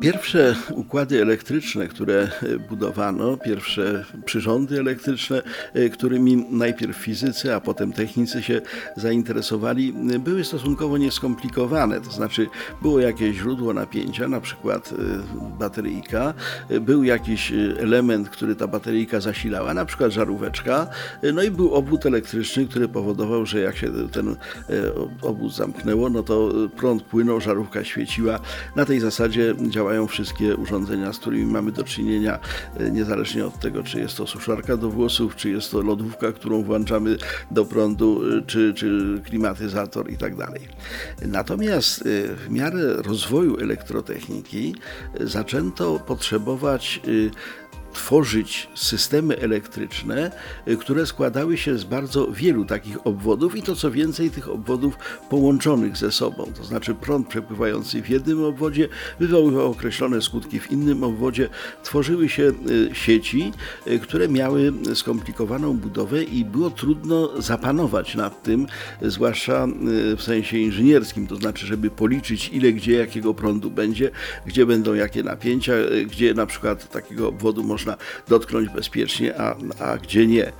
[0.00, 2.28] Pierwsze układy elektryczne, które
[2.68, 5.42] budowano, pierwsze przyrządy elektryczne,
[5.92, 8.60] którymi najpierw fizycy, a potem technicy się
[8.96, 12.00] zainteresowali, były stosunkowo nieskomplikowane.
[12.00, 12.46] To znaczy,
[12.82, 16.34] było jakieś źródło napięcia, na przykład e, bateryjka,
[16.80, 20.86] był jakiś element, który ta bateryjka zasilała, na przykład żaróweczka,
[21.34, 24.36] no i był obwód elektryczny, który powodował, że jak się ten e,
[25.22, 28.40] obwód zamknęło, no to prąd płynął, żarówka świeciła.
[28.76, 32.38] Na tej zasadzie działają działają wszystkie urządzenia, z którymi mamy do czynienia,
[32.76, 36.62] e, niezależnie od tego, czy jest to suszarka do włosów, czy jest to lodówka, którą
[36.62, 37.16] włączamy
[37.50, 40.32] do prądu, e, czy, czy klimatyzator i tak.
[41.26, 44.74] Natomiast e, w miarę rozwoju elektrotechniki
[45.20, 47.00] zaczęto potrzebować
[47.94, 50.30] tworzyć systemy elektryczne,
[50.68, 54.98] y, które składały się z bardzo wielu takich obwodów i to co więcej tych obwodów
[55.30, 56.52] połączonych ze sobą.
[56.56, 58.88] To znaczy prąd przepływający w jednym obwodzie
[59.20, 61.48] wywoływał określone skutki w innym obwodzie.
[61.82, 63.52] Tworzyły się y, sieci,
[63.86, 68.66] y, które miały skomplikowaną budowę i było trudno zapanować nad tym,
[69.02, 69.66] zwłaszcza
[70.16, 74.10] w sensie inżynierskim, to znaczy, żeby policzyć ile gdzie jakiego prądu będzie,
[74.46, 75.72] gdzie będą jakie napięcia,
[76.06, 77.96] gdzie na przykład takiego obwodu można można
[78.28, 80.52] dotknąć bezpiecznie, a, a gdzie nie.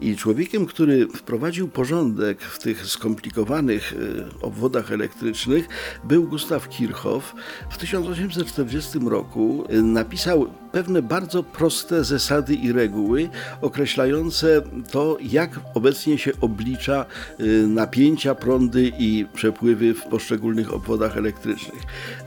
[0.00, 5.68] I człowiekiem, który wprowadził porządek w tych skomplikowanych y, obwodach elektrycznych,
[6.04, 7.34] był Gustav Kirchhoff.
[7.70, 13.28] W 1840 roku y, napisał pewne bardzo proste zasady i reguły
[13.60, 17.06] określające to, jak obecnie się oblicza
[17.40, 21.82] y, napięcia, prądy i przepływy w poszczególnych obwodach elektrycznych.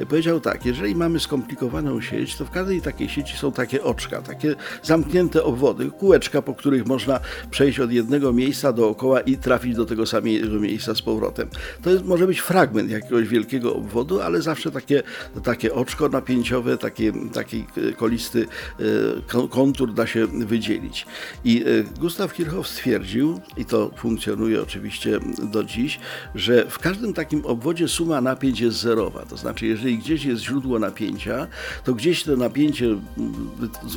[0.10, 4.56] Powiedział tak, jeżeli mamy skomplikowaną sieć, to w każdej takiej sieci są takie oczka, takie
[4.84, 7.20] zamknięte obwody, kółeczka, po których można
[7.52, 11.50] przejść od jednego miejsca dookoła i trafić do tego samego miejsca z powrotem.
[11.82, 15.04] To jest, może być fragment jakiegoś wielkiego obwodu, ale zawsze takie,
[15.44, 17.66] takie oczko napięciowe, taki, taki
[17.98, 21.06] kolisty e, kontur da się wydzielić.
[21.46, 25.20] I e, Gustav Kirchhoff stwierdził, i to funkcjonuje oczywiście
[25.52, 26.00] do dziś,
[26.36, 29.26] że w każdym takim obwodzie suma napięć jest zerowa.
[29.26, 31.48] To znaczy, jeżeli gdzieś jest źródło napięcia,
[31.84, 32.88] to gdzieś to napięcie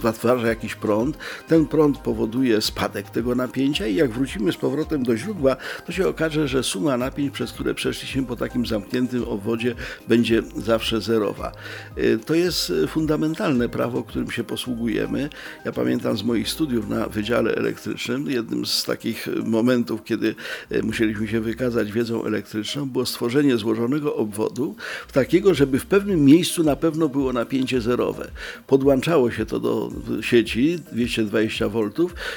[0.03, 1.19] wytwarza jakiś prąd,
[1.49, 6.09] ten prąd powoduje spadek tego napięcia i jak wrócimy z powrotem do źródła, to się
[6.09, 9.75] okaże, że suma napięć, przez które przeszliśmy po takim zamkniętym obwodzie,
[10.09, 11.53] będzie zawsze zerowa.
[11.99, 15.29] Y, to jest fundamentalne prawo, którym się posługujemy.
[15.65, 20.35] Ja pamiętam z moich studiów na Wydziale Elektrycznym, jednym z takich momentów, kiedy
[20.73, 24.77] y, musieliśmy się wykazać wiedzą elektryczną, było stworzenie złożonego obwodu,
[25.13, 28.31] takiego, żeby w pewnym miejscu na pewno było napięcie zerowe.
[28.67, 31.91] Podłączało się to do sieci 220 V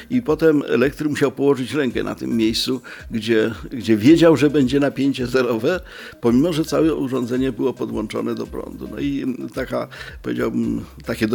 [0.10, 5.28] i potem elektryk musiał położyć rękę na tym miejscu, gdzie, gdzie wiedział, że będzie napięcie
[5.28, 5.80] zerowe,
[6.22, 8.88] pomimo, że całe urządzenie było podłączone do prądu.
[8.92, 9.88] No i taka,
[10.22, 11.28] powiedziałbym, takie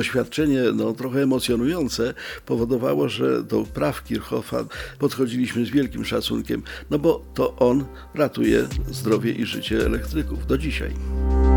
[0.45, 2.15] doświadczenie no, trochę emocjonujące
[2.47, 4.65] powodowało, że do praw Kirchhoffa
[4.99, 7.85] podchodziliśmy z wielkim szacunkiem, no bo to on
[8.15, 11.54] ratuje zdrowie i życie elektryków do dzisiaj.